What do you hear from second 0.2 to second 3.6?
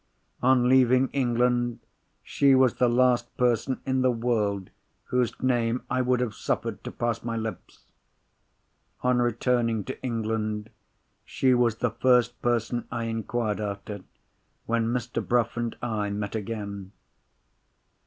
On leaving England she was the last